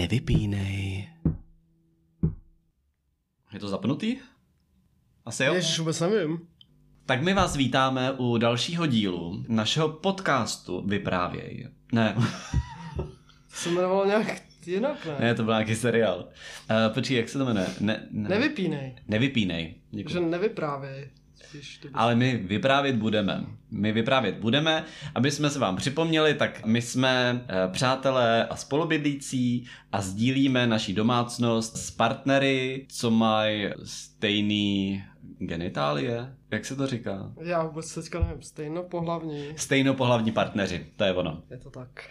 [0.00, 1.08] Nevypínej.
[3.52, 4.16] Je to zapnutý?
[5.24, 5.54] Asi jo?
[5.54, 6.38] Ježiš, vůbec nevím.
[7.06, 11.68] Tak my vás vítáme u dalšího dílu našeho podcastu Vyprávěj.
[11.92, 12.14] Ne,
[12.96, 13.04] To
[13.56, 15.16] se jmenovalo nějak jinak, ne?
[15.20, 16.18] ne, to byl nějaký seriál.
[16.18, 17.66] Uh, počkej, jak se to jmenuje?
[17.80, 18.28] Ne, ne.
[18.28, 18.96] Nevypínej.
[19.08, 19.74] Nevypínej.
[19.90, 20.12] Děkuji.
[20.12, 21.10] Že nevyprávěj.
[21.94, 23.46] Ale my vyprávět budeme.
[23.70, 24.84] My vyprávět budeme,
[25.14, 30.94] aby jsme se vám připomněli, tak my jsme eh, přátelé a spolubydlící a sdílíme naší
[30.94, 35.02] domácnost s partnery, co mají stejný
[35.38, 36.36] genitálie.
[36.50, 37.32] Jak se to říká?
[37.40, 39.44] Já vůbec teďka nevím, stejno pohlavní.
[39.56, 41.42] Stejnopohlavní partneři, to je ono.
[41.50, 42.10] Je to tak.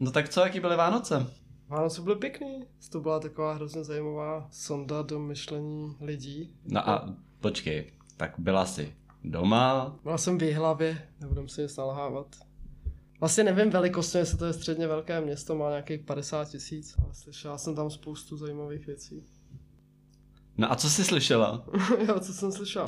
[0.00, 1.26] No tak co, jaký byly Vánoce?
[1.68, 2.64] Vánoce byly pěkný.
[2.92, 6.54] To byla taková hrozně zajímavá sonda do myšlení lidí.
[6.64, 12.26] No a počkej, tak byla si doma, Byla jsem v hlavě, nebudem si nic nalhávat.
[13.20, 17.58] Vlastně nevím velikostně, jestli to je středně velké město, má nějakých 50 tisíc, ale slyšela
[17.58, 19.24] jsem tam spoustu zajímavých věcí.
[20.56, 21.64] No a co jsi slyšela?
[22.08, 22.86] jo, co jsem slyšel?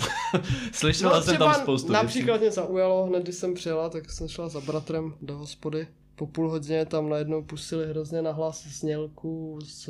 [0.73, 2.43] Slyšela jsem tam spoustu například věcí.
[2.43, 5.89] mě zaujalo, hned když jsem přijela, tak jsem šla za bratrem do hospody.
[6.15, 9.89] Po půl hodině tam najednou pustili hrozně nahlas znělku z,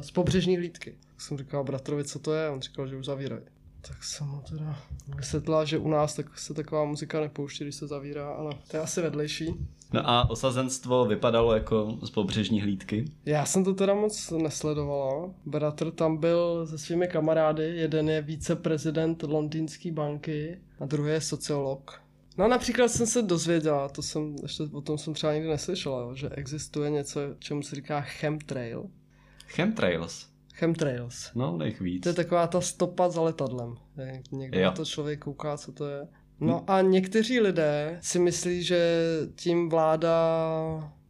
[0.00, 0.98] z pobřežní hlídky.
[1.08, 3.53] Tak jsem říkal bratrovi, co to je, on říkal, že už zavírají.
[3.88, 4.78] Tak jsem mu teda
[5.16, 8.82] vysvětlila, že u nás tak se taková muzika nepouští, když se zavírá, ale to je
[8.82, 9.54] asi vedlejší.
[9.92, 13.04] No a osazenstvo vypadalo jako z pobřežní hlídky.
[13.24, 15.30] Já jsem to teda moc nesledovala.
[15.46, 22.00] Bratr tam byl se svými kamarády, jeden je viceprezident londýnské banky a druhý je sociolog.
[22.38, 26.28] No například jsem se dozvěděla, to jsem, ještě o tom jsem třeba nikdy neslyšela, že
[26.28, 28.86] existuje něco, čemu se říká chemtrail.
[29.46, 30.33] Chemtrails.
[30.54, 31.30] Chemtrails.
[31.34, 32.02] No, nech víc.
[32.02, 33.74] To je taková ta stopa za letadlem.
[34.32, 34.64] Někdo Jo.
[34.64, 36.08] na to člověk kouká, co to je.
[36.40, 39.00] No a někteří lidé si myslí, že
[39.36, 40.14] tím vláda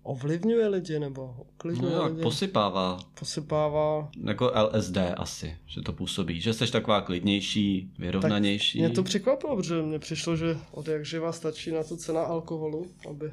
[0.05, 2.23] ovlivňuje lidi, nebo No uklidňuje jak lidi.
[2.23, 2.99] posypává.
[3.19, 6.41] posypává Jako LSD asi, že to působí.
[6.41, 8.79] Že jsi taková klidnější, vyrovnanější.
[8.79, 12.87] Mě to překvapilo, protože mně přišlo, že od jak živa stačí na to cena alkoholu,
[13.11, 13.33] aby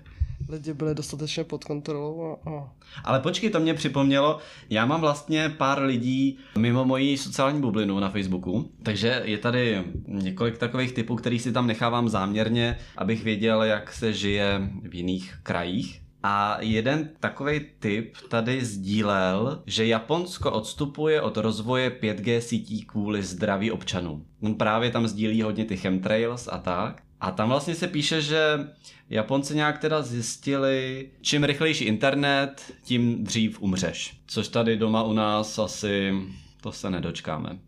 [0.50, 2.74] lidi byli dostatečně pod kontrolou a, a
[3.04, 4.38] Ale počkej, to mě připomnělo,
[4.70, 10.58] já mám vlastně pár lidí mimo moji sociální bublinu na Facebooku, takže je tady několik
[10.58, 16.02] takových typů, který si tam nechávám záměrně, abych věděl, jak se žije v jiných krajích.
[16.24, 23.72] A jeden takový typ tady sdílel, že Japonsko odstupuje od rozvoje 5G sítí kvůli zdraví
[23.72, 24.26] občanů.
[24.42, 27.04] On právě tam sdílí hodně ty chemtrails a tak.
[27.22, 28.68] A tam vlastně se píše, že
[29.10, 34.18] Japonci nějak teda zjistili, čím rychlejší internet, tím dřív umřeš.
[34.28, 36.14] Což tady doma u nás asi
[36.62, 37.60] to se nedočkáme.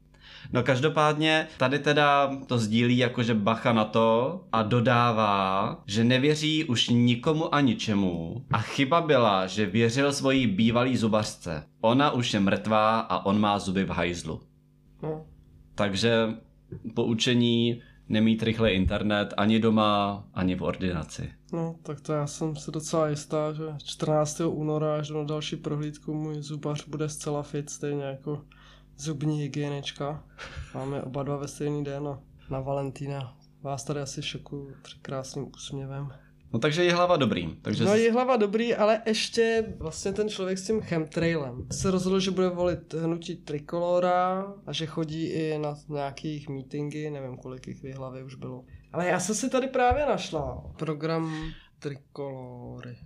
[0.52, 6.90] No každopádně tady teda to sdílí jakože bacha na to a dodává, že nevěří už
[6.90, 11.64] nikomu a ničemu a chyba byla, že věřil svojí bývalý zubařce.
[11.81, 14.42] Ona už je mrtvá a on má zuby v hajzlu.
[15.04, 15.26] no,
[15.76, 16.28] Takže
[16.94, 21.31] poučení nemít rychle internet ani doma, ani v ordinaci.
[21.54, 24.42] no, tak to já jsem si docela jistá, že 14.
[24.48, 28.42] února až na další prohlídku můj zubař bude zcela fit, stejně jako
[28.98, 30.24] zubní hygienička.
[30.76, 36.12] Máme oba dva ve stejný den a na Valentína vás tady asi šokuju překrásným úsměvem.
[36.54, 37.56] No takže je hlava dobrý.
[37.62, 42.20] Takže No je hlava dobrý, ale ještě vlastně ten člověk s tím chemtrailem se rozhodl,
[42.20, 47.84] že bude volit hnutí Trikolora a že chodí i na nějakých meetingy, nevím kolik jich
[47.84, 48.66] v hlavě už bylo.
[48.94, 51.34] Ale já jsem si tady právě našla program
[51.80, 52.98] Trikolory.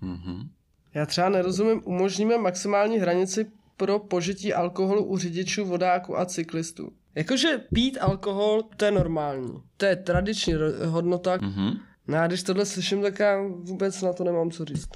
[0.00, 0.48] Mhm.
[0.94, 6.92] Já třeba nerozumím, umožníme maximální hranici pro požití alkoholu u řidičů, vodáků a cyklistů.
[7.14, 9.62] Jakože pít alkohol, to je normální.
[9.76, 10.54] To je tradiční
[10.86, 11.70] hodnota, Mhm.
[12.08, 14.88] No a když tohle slyším, tak já vůbec na to nemám co říct.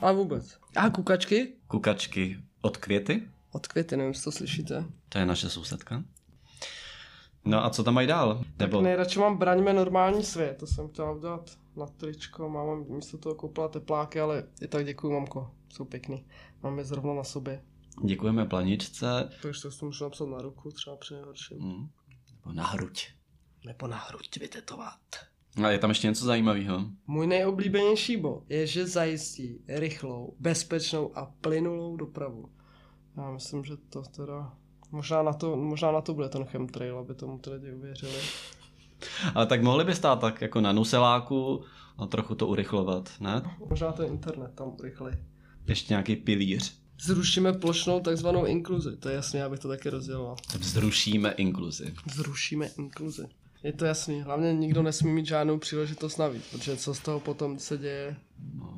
[0.00, 0.58] Ale vůbec.
[0.76, 1.52] A kukačky?
[1.66, 3.22] Kukačky od květy?
[3.52, 4.84] Od květy, nevím, jestli to slyšíte.
[5.08, 6.02] To je naše sousedka.
[7.44, 8.38] No a co tam mají dál?
[8.38, 8.80] Tak Nebo...
[8.80, 13.68] nejradši mám braňme normální svět, to jsem chtěla udělat na tričko, máma místo toho koupila
[13.68, 16.24] tepláky, ale i tak děkuju, mamko, jsou pěkný.
[16.62, 17.62] Mám je zrovna na sobě.
[18.04, 19.30] Děkujeme planičce.
[19.42, 21.58] Takže to si to můžu napsat na ruku, třeba při nejhorším.
[21.58, 21.88] Mm.
[22.32, 23.08] Nebo na hruď.
[23.66, 24.98] Nebo na hruď vytetovat.
[25.64, 26.84] A je tam ještě něco zajímavého.
[27.06, 32.50] Můj nejoblíbenější bod je, že zajistí rychlou, bezpečnou a plynulou dopravu.
[33.16, 34.52] Já myslím, že to teda...
[34.90, 38.12] Možná na to, možná na to bude ten chemtrail, aby tomu ty lidi uvěřili.
[39.34, 41.64] Ale tak mohli by stát tak jako na nuseláku
[41.98, 43.42] a trochu to urychlovat, ne?
[43.68, 45.12] Možná ten internet tam urychlí.
[45.66, 46.81] Ještě nějaký pilíř.
[47.00, 48.96] Zrušíme plošnou takzvanou inkluzi.
[48.96, 50.36] To je jasné, já bych to taky rozdělal.
[50.58, 51.94] Vzrušíme inkluzi.
[52.14, 53.26] Zrušíme inkluzi.
[53.62, 54.22] Je to jasný.
[54.22, 58.16] Hlavně nikdo nesmí mít žádnou příležitost navíc, protože co z toho potom se děje?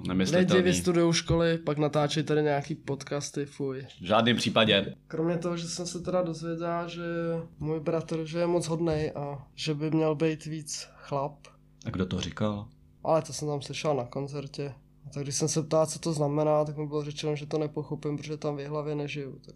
[0.06, 3.87] No, Lidi vystudují školy, pak natáčejí tady nějaký podcasty, fuj.
[4.00, 4.94] V žádném případě.
[5.06, 7.02] Kromě toho, že jsem se teda dozvěděl, že
[7.58, 11.34] můj bratr, že je moc hodnej a že by měl být víc chlap,
[11.87, 12.69] A kdo to říkal?
[13.05, 14.75] ale to jsem tam slyšel na koncertě.
[15.14, 18.16] Tak když jsem se ptal, co to znamená, tak mi bylo řečeno, že to nepochopím,
[18.16, 19.38] protože tam v hlavě nežiju.
[19.46, 19.55] Tak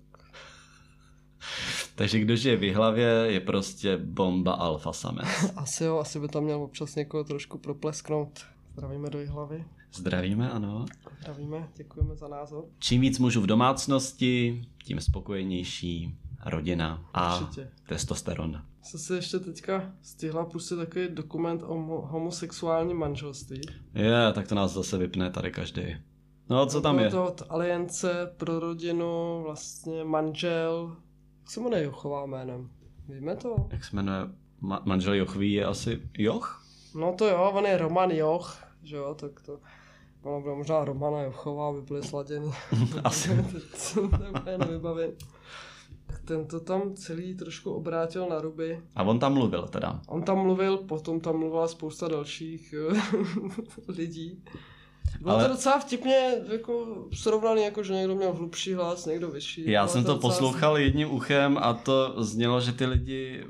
[1.95, 5.27] Takže kdo žije v hlavě, je prostě bomba alfa samec.
[5.57, 8.41] asi jo, asi by tam měl občas někoho trošku proplesknout.
[8.73, 9.65] Zdravíme do hlavy.
[9.95, 10.87] Zdravíme, ano.
[11.21, 12.65] Zdravíme, děkujeme za názor.
[12.79, 16.15] Čím víc mužů v domácnosti, tím spokojenější
[16.47, 17.71] rodina a Určitě.
[17.89, 18.63] testosteron.
[18.89, 23.61] Jsem si ještě teďka stihla pustit takový dokument o mo- homosexuálním manželství.
[23.95, 25.97] Je, tak to nás zase vypne tady každý.
[26.51, 27.11] No, co tam Bylo je?
[27.11, 30.97] to od Aliance pro rodinu, vlastně manžel,
[31.41, 32.71] jak se jmenuje Jochová jménem?
[33.09, 33.69] Víme to?
[33.71, 34.21] Jak se jmenuje?
[34.63, 36.65] Ma- manžel Jochví je asi Joch?
[36.95, 39.59] No to jo, on je Roman Joch, že jo, tak to...
[40.23, 42.53] Ono bylo možná Romana Jochová, aby byly sladěný.
[43.05, 43.29] Asi.
[43.53, 45.11] Teď se úplně nevybavím.
[46.29, 48.77] Ten to tam celý trošku obrátil na ruby.
[48.95, 50.01] A on tam mluvil teda.
[50.09, 53.01] On tam mluvil, potom tam mluvila spousta dalších eh,
[53.89, 54.45] lidí.
[55.21, 59.71] Bylo Ale- to docela vtipně jako srovnaný, jako že někdo měl hlubší hlas, někdo vyšší.
[59.71, 63.45] Já jsem to poslouchal jedním uchem a to znělo, že ty lidi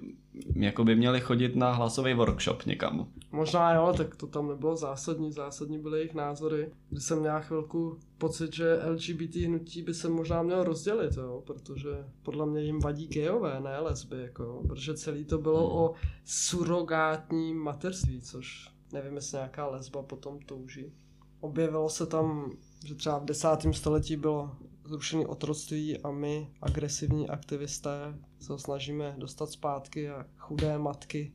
[0.57, 3.09] jako by měli chodit na hlasový workshop někam.
[3.33, 6.71] Možná jo, tak to tam nebylo zásadní, zásadní byly jejich názory.
[6.91, 11.91] Když jsem měl chvilku pocit, že LGBT hnutí by se možná mělo rozdělit, jo, protože
[12.23, 15.95] podle mě jim vadí gejové, ne lesby, jako, protože celý to bylo o
[16.25, 20.93] surogátním materství, což nevím, jestli nějaká lesba potom touží.
[21.41, 22.53] Objevilo se tam,
[22.87, 29.15] že třeba v desátém století bylo zrušené otroctví a my, agresivní aktivisté, se ho snažíme
[29.19, 31.33] dostat zpátky a chudé matky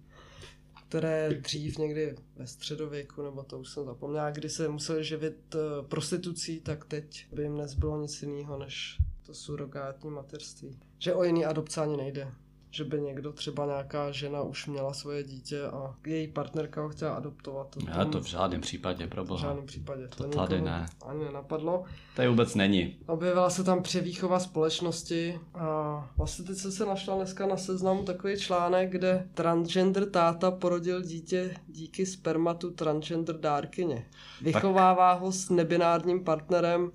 [0.93, 5.87] které dřív někdy ve středověku, nebo to už jsem zapomněl, kdy se museli živit eh,
[5.87, 10.79] prostitucí, tak teď by jim nezbylo nic jiného, než to surogátní materství.
[10.99, 12.31] Že o jiný adopce ani nejde.
[12.75, 17.13] Že by někdo, třeba nějaká žena už měla svoje dítě a její partnerka ho chtěla
[17.13, 17.69] adoptovat.
[17.69, 20.07] To, Já to v žádném případě, pro v žádném případě.
[20.07, 20.85] To tady nikoho ne.
[21.05, 21.83] Ani nenapadlo.
[22.15, 22.97] Tady vůbec není.
[23.05, 28.37] Objevila se tam převýchova společnosti a vlastně teď jsem se našla dneska na seznamu takový
[28.37, 34.05] článek, kde transgender táta porodil dítě díky spermatu transgender dárkyně.
[34.41, 36.91] Vychovává ho s nebinárním partnerem.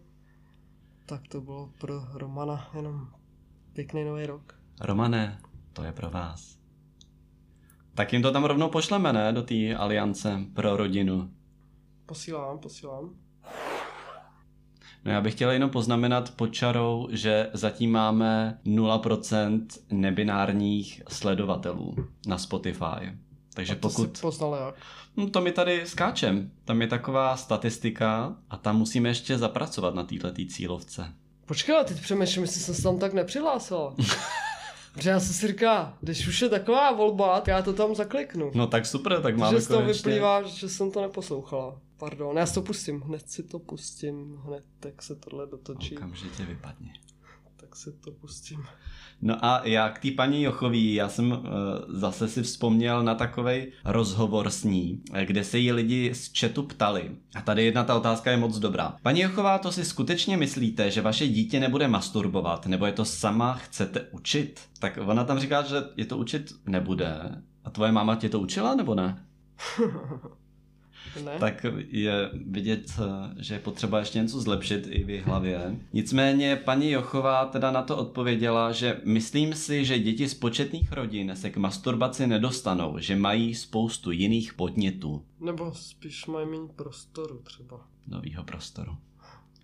[1.06, 3.08] Tak to bylo pro Romana jenom
[3.72, 4.54] pěkný nový rok.
[4.80, 5.38] Romane,
[5.72, 6.58] to je pro vás.
[7.94, 9.32] Tak jim to tam rovnou pošleme, ne?
[9.32, 11.30] Do té aliance pro rodinu.
[12.06, 13.14] Posílám, posílám.
[15.04, 22.38] No já bych chtěl jenom poznamenat pod čarou, že zatím máme 0% nebinárních sledovatelů na
[22.38, 23.18] Spotify.
[23.54, 24.16] Takže A to pokud...
[24.16, 24.74] si poznal jak?
[25.16, 26.50] No to mi tady skáčem.
[26.64, 31.12] Tam je taková statistika a tam musíme ještě zapracovat na této cílovce.
[31.46, 33.94] Počkej, ale teď přemýšlím, jestli jsem se tam tak nepřihlásil.
[34.98, 38.50] Protože já jsem si říká, když už je taková volba, tak já to tam zakliknu.
[38.54, 40.10] No tak super, tak Že máme z toho konečně...
[40.10, 41.80] vyplývá, že jsem to neposlouchala.
[41.96, 46.44] Pardon, já si to pustím, hned si to pustím, hned tak se tohle dotočí, Okamžitě
[46.44, 46.92] vypadni.
[47.60, 48.64] Tak si to pustím.
[49.22, 51.38] No a já k té paní Jochový, já jsem uh,
[51.88, 56.62] zase si vzpomněl na takový rozhovor s ní, eh, kde se jí lidi z chatu
[56.62, 57.10] ptali.
[57.34, 58.96] A tady jedna ta otázka je moc dobrá.
[59.02, 63.54] Paní Jochová, to si skutečně myslíte, že vaše dítě nebude masturbovat, nebo je to sama
[63.54, 64.60] chcete učit?
[64.78, 67.42] Tak ona tam říká, že je to učit nebude.
[67.64, 69.24] A tvoje máma tě to učila, nebo ne?
[71.24, 71.32] Ne?
[71.40, 72.92] tak je vidět,
[73.38, 75.76] že je potřeba ještě něco zlepšit i v její hlavě.
[75.92, 81.32] Nicméně paní Jochová teda na to odpověděla, že myslím si, že děti z početných rodin
[81.36, 87.80] se k masturbaci nedostanou, že mají spoustu jiných podnětů Nebo spíš mají méně prostoru třeba.
[88.06, 88.96] nového prostoru.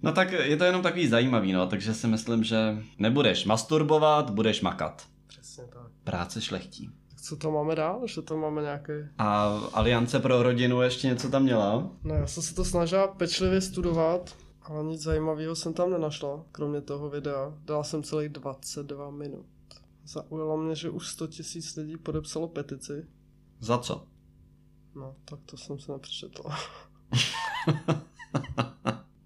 [0.03, 4.61] No tak je to jenom takový zajímavý, no, takže si myslím, že nebudeš masturbovat, budeš
[4.61, 5.07] makat.
[5.27, 5.83] Přesně tak.
[6.05, 6.91] Práce šlechtí.
[7.25, 8.07] Co tam máme dál?
[8.07, 8.93] Že tam máme nějaký...
[9.19, 11.91] A Aliance pro rodinu ještě něco tam měla?
[12.03, 16.81] No já jsem se to snažila pečlivě studovat, ale nic zajímavého jsem tam nenašla, kromě
[16.81, 17.55] toho videa.
[17.65, 19.47] Dala jsem celých 22 minut.
[20.05, 23.07] Zaujalo mě, že už 100 tisíc lidí podepsalo petici.
[23.61, 24.07] Za co?
[24.95, 26.43] No, tak to jsem se nepřečetl.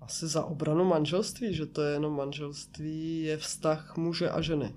[0.01, 4.75] Asi za obranu manželství, že to je jenom manželství, je vztah muže a ženy.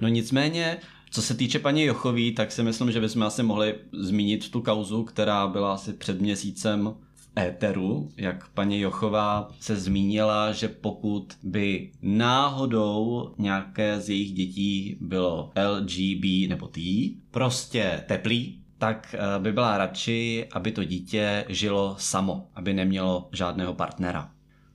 [0.00, 0.80] No nicméně,
[1.12, 5.04] co se týče paní Jochový, tak si myslím, že bychom asi mohli zmínit tu kauzu,
[5.04, 11.92] která byla asi před měsícem v éteru, jak paní Jochová se zmínila, že pokud by
[12.02, 19.78] náhodou nějaké z jejich dětí bylo LGB nebo T, prostě teplý, tak eh, by byla
[19.78, 24.30] radši, aby to dítě žilo samo, aby nemělo žádného partnera.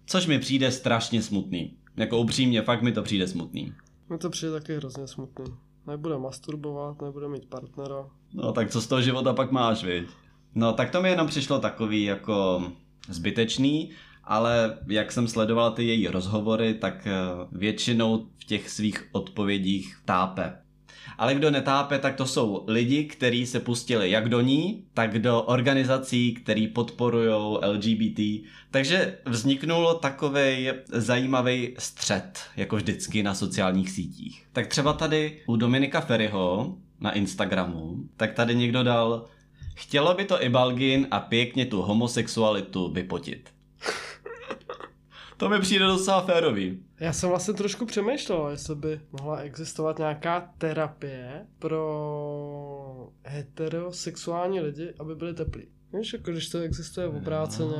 [0.05, 1.77] Což mi přijde strašně smutný.
[1.97, 3.73] Jako upřímně, fakt mi to přijde smutný.
[4.09, 5.45] Mi to přijde taky hrozně smutný.
[5.87, 8.09] Nebude masturbovat, nebude mít partnera.
[8.33, 10.09] No tak co z toho života pak máš, viď?
[10.55, 12.63] No tak to mi jenom přišlo takový jako
[13.09, 13.91] zbytečný,
[14.23, 17.11] ale jak jsem sledoval ty její rozhovory, tak eh,
[17.51, 20.61] většinou v těch svých odpovědích tápe.
[21.17, 25.41] Ale kdo netápe, tak to jsou lidi, kteří se pustili jak do ní, tak do
[25.41, 28.49] organizací, které podporují LGBT.
[28.71, 34.45] Takže vzniknul takový zajímavý střed, jako vždycky na sociálních sítích.
[34.53, 39.25] Tak třeba tady u Dominika Ferryho na Instagramu, tak tady někdo dal
[39.77, 43.49] Chtělo by to i Balgin a pěkně tu homosexualitu vypotit.
[45.37, 46.79] To mi přijde docela férový.
[46.99, 55.15] Já jsem vlastně trošku přemýšlel, jestli by mohla existovat nějaká terapie pro heterosexuální lidi, aby
[55.15, 55.67] byli teplí.
[55.93, 57.77] Víš, jako když to existuje v obráceně.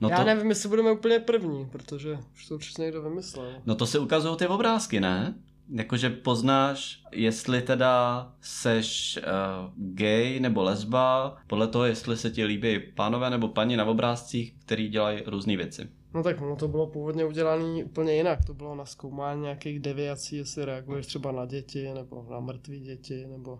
[0.00, 0.24] No Já to...
[0.24, 3.52] nevím, jestli budeme úplně první, protože už to určitě někdo vymyslel.
[3.66, 5.34] No to se ukazují ty obrázky, ne?
[5.72, 12.80] Jakože poznáš, jestli teda seš uh, gay nebo lesba, podle toho, jestli se ti líbí
[12.94, 15.88] pánové nebo paní na obrázcích, který dělají různé věci.
[16.14, 18.44] No tak no to bylo původně udělané úplně jinak.
[18.44, 23.26] To bylo na zkoumání nějakých deviací, jestli reaguješ třeba na děti, nebo na mrtvé děti,
[23.26, 23.58] nebo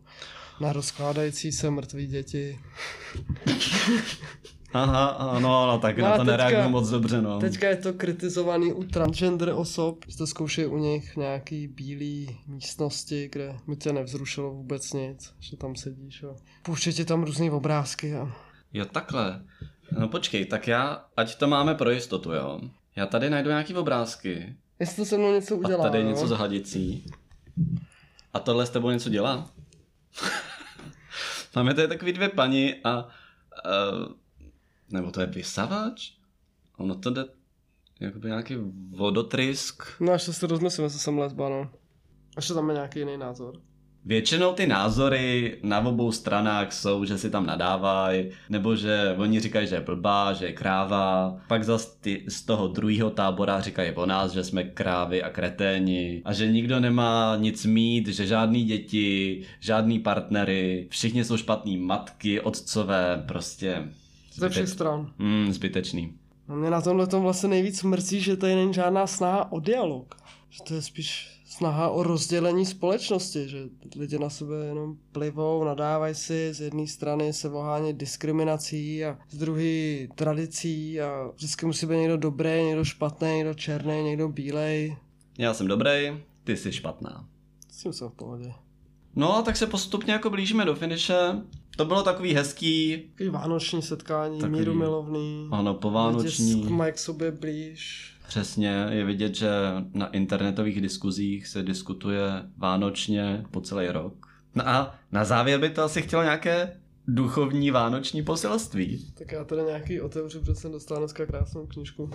[0.61, 2.59] na rozkládající se mrtvé děti.
[4.73, 7.41] Aha, no, no tak no na to nereaguju moc dobře, no.
[7.41, 13.29] Teďka je to kritizovaný u transgender osob, že to zkoušejí u nich nějaký bílý místnosti,
[13.33, 18.15] kde mi tě nevzrušilo vůbec nic, že tam sedíš a pouštějí ti tam různé obrázky
[18.15, 18.33] a...
[18.73, 19.45] Jo, takhle.
[19.99, 22.61] No počkej, tak já, ať to máme pro jistotu, jo.
[22.97, 24.57] Já tady najdu nějaký obrázky.
[24.79, 26.09] Jestli to se mnou něco udělá, A tady jo?
[26.09, 27.07] něco zahadicí.
[28.33, 29.51] A tohle s tebou něco dělá?
[31.57, 33.05] máme tady takový dvě paní a...
[33.05, 34.13] Uh,
[34.91, 36.13] nebo to je vysavač?
[36.77, 37.25] Ono to jde
[38.01, 38.57] jakoby nějaký
[38.91, 39.83] vodotrysk.
[40.01, 41.71] No až se rozmyslím, jestli jsem lesba, no.
[42.37, 43.61] Až tam je nějaký jiný názor.
[44.05, 49.67] Většinou ty názory na obou stranách jsou, že si tam nadávají, nebo že oni říkají,
[49.67, 51.37] že je blbá, že je kráva.
[51.49, 56.23] Pak zase ty z toho druhého tábora říkají o nás, že jsme krávy a kreténi
[56.25, 62.41] a že nikdo nemá nic mít, že žádný děti, žádný partnery, všichni jsou špatný matky,
[62.41, 63.89] otcové, prostě.
[64.35, 65.13] Ze všech stran.
[65.19, 66.13] Mm, zbytečný.
[66.49, 70.15] A mě na tomhle tom vlastně nejvíc mrzí, že tady není žádná snaha o dialog.
[70.51, 73.59] Že to je spíš snaha o rozdělení společnosti, že
[73.97, 79.37] lidi na sebe jenom plivou, nadávají si, z jedné strany se vohání diskriminací a z
[79.39, 84.97] druhé tradicí a vždycky musí být někdo dobrý, někdo špatný, někdo černý, někdo bílej.
[85.39, 85.91] Já jsem dobrý,
[86.45, 87.29] ty jsi špatná.
[87.71, 88.53] S tím jsem v pohodě.
[89.17, 91.19] No a tak se postupně jako blížíme do finiše.
[91.77, 93.03] To bylo takový hezký.
[93.11, 95.49] Takový vánoční setkání, takový, míru milovný.
[95.51, 96.55] Ano, povánoční.
[96.55, 98.15] Lidi k sobě blíž.
[98.31, 99.51] Přesně, je vidět, že
[99.95, 102.23] na internetových diskuzích se diskutuje
[102.57, 104.27] vánočně po celý rok.
[104.55, 109.13] No a na závěr by to asi chtělo nějaké duchovní vánoční poselství.
[109.19, 112.11] Tak já tady nějaký otevřu, protože jsem dostal dneska krásnou knižku,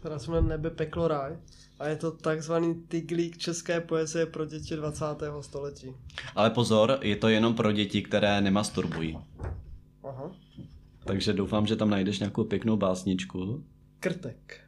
[0.00, 1.36] která se jmenuje Nebe, peklo, ráj.
[1.78, 5.04] A je to takzvaný tyglík české poezie pro děti 20.
[5.40, 5.94] století.
[6.34, 9.18] Ale pozor, je to jenom pro děti, které nemasturbují.
[10.04, 10.32] Aha.
[11.04, 13.64] Takže doufám, že tam najdeš nějakou pěknou básničku.
[14.00, 14.65] Krtek.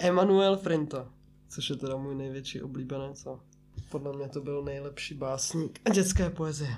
[0.00, 1.08] Emanuel Frinta,
[1.48, 3.40] což je teda můj největší oblíbenec a
[3.88, 6.76] podle mě to byl nejlepší básník dětské poezie.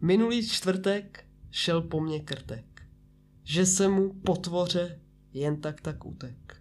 [0.00, 2.82] Minulý čtvrtek šel po mně krtek,
[3.44, 5.00] že se mu potvoře
[5.32, 6.56] jen tak tak utek.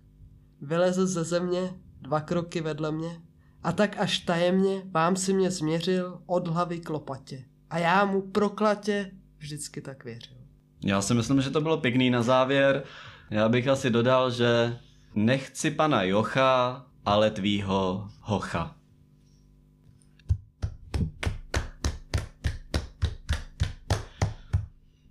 [0.61, 3.21] Vylezl ze země dva kroky vedle mě
[3.63, 7.45] a tak až tajemně vám si mě změřil od hlavy k lopatě.
[7.69, 10.37] A já mu proklatě vždycky tak věřil.
[10.85, 12.83] Já si myslím, že to bylo pěkný na závěr.
[13.29, 14.79] Já bych asi dodal, že
[15.15, 18.75] Nechci pana Jocha, ale tvýho hocha.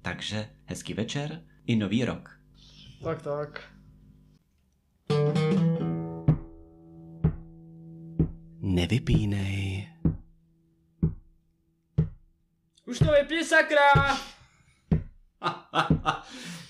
[0.02, 2.40] Takže hezký večer i nový rok.
[3.04, 3.62] Tak, tak.
[8.60, 9.88] Nevypínej.
[12.86, 14.16] Už to vypí, sakra!